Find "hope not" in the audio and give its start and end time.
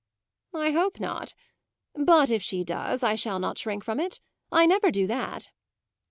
0.71-1.35